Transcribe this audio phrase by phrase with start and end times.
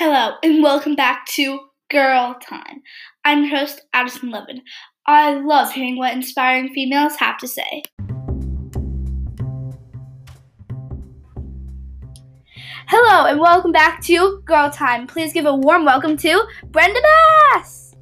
[0.00, 1.58] Hello, and welcome back to
[1.90, 2.82] Girl Time.
[3.24, 4.62] I'm your host, Addison Levin.
[5.08, 7.82] I love hearing what inspiring females have to say.
[12.86, 15.08] Hello, and welcome back to Girl Time.
[15.08, 17.00] Please give a warm welcome to Brenda
[17.56, 17.96] Bass.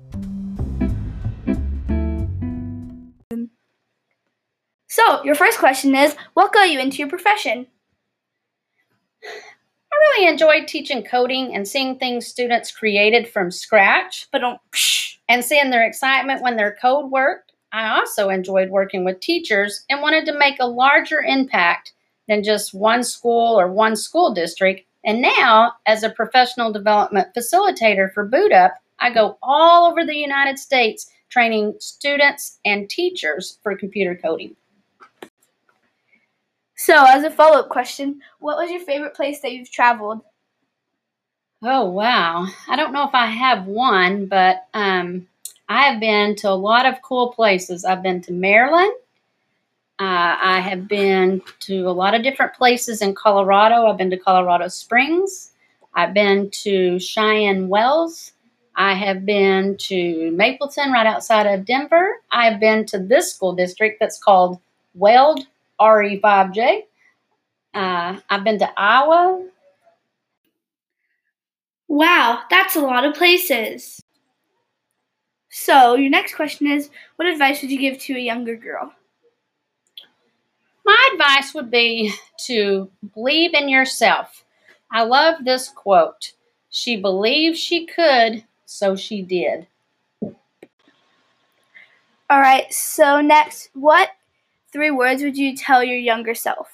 [4.87, 7.69] So, your first question is What got you into your profession?
[10.07, 14.43] I really enjoyed teaching coding and seeing things students created from scratch But
[15.29, 17.53] and seeing their excitement when their code worked.
[17.73, 21.93] I also enjoyed working with teachers and wanted to make a larger impact
[22.29, 24.87] than just one school or one school district.
[25.05, 30.17] And now, as a professional development facilitator for Boot Up, I go all over the
[30.17, 34.57] United States training students and teachers for computer coding.
[36.77, 40.21] So, as a follow up question, what was your favorite place that you've traveled?
[41.63, 42.47] Oh, wow.
[42.69, 45.27] I don't know if I have one, but um,
[45.69, 47.87] I have been to a lot of cool places.
[47.87, 48.93] I've been to Maryland.
[49.99, 53.87] Uh, I have been to a lot of different places in Colorado.
[53.87, 55.53] I've been to Colorado Springs.
[55.95, 58.33] I've been to Cheyenne Wells.
[58.75, 62.21] I have been to Mapleton, right outside of Denver.
[62.31, 64.61] I have been to this school district that's called
[64.95, 65.47] Weld
[65.81, 66.83] RE5J.
[67.75, 69.49] Uh, I've been to Iowa.
[71.89, 74.03] Wow, that's a lot of places.
[75.51, 78.93] So, your next question is What advice would you give to a younger girl?
[80.85, 82.13] My advice would be
[82.47, 84.45] to believe in yourself.
[84.93, 86.33] I love this quote.
[86.71, 89.67] She believed she could, so she did.
[92.29, 94.11] All right, so next, what
[94.77, 96.69] three words would you tell your younger self?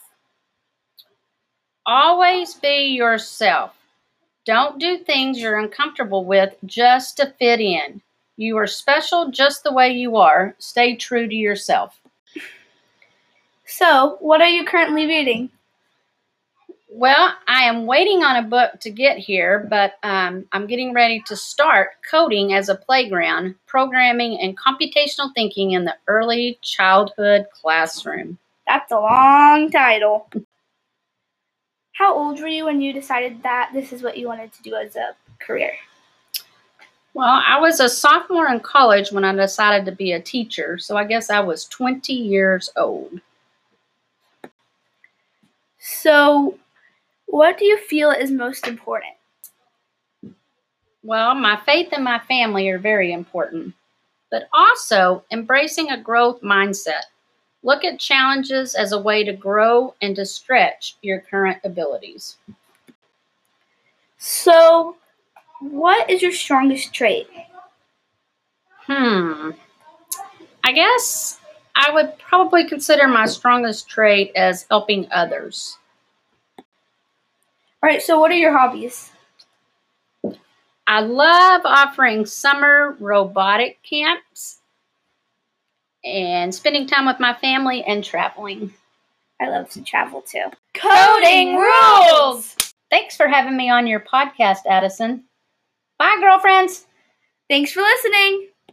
[1.86, 3.76] Always be yourself.
[4.44, 8.02] Don't do things you're uncomfortable with just to fit in.
[8.36, 10.56] You are special just the way you are.
[10.58, 12.00] Stay true to yourself.
[13.66, 15.48] So, what are you currently reading?
[16.94, 21.22] Well, I am waiting on a book to get here, but um, I'm getting ready
[21.26, 28.36] to start coding as a playground, programming, and computational thinking in the early childhood classroom.
[28.66, 30.28] That's a long title.
[31.92, 34.74] How old were you when you decided that this is what you wanted to do
[34.74, 35.72] as a career?
[37.14, 40.98] Well, I was a sophomore in college when I decided to be a teacher, so
[40.98, 43.18] I guess I was 20 years old.
[45.78, 46.58] So,
[47.32, 49.14] what do you feel is most important?
[51.02, 53.72] Well, my faith and my family are very important,
[54.30, 57.04] but also embracing a growth mindset.
[57.62, 62.36] Look at challenges as a way to grow and to stretch your current abilities.
[64.18, 64.96] So,
[65.60, 67.28] what is your strongest trait?
[68.68, 69.52] Hmm.
[70.64, 71.40] I guess
[71.74, 75.78] I would probably consider my strongest trait as helping others.
[77.82, 79.10] All right, so what are your hobbies?
[80.86, 84.60] I love offering summer robotic camps
[86.04, 88.72] and spending time with my family and traveling.
[89.40, 90.44] I love to travel too.
[90.74, 92.56] Coding rules!
[92.90, 95.24] Thanks for having me on your podcast, Addison.
[95.98, 96.86] Bye, girlfriends.
[97.48, 98.48] Thanks for listening.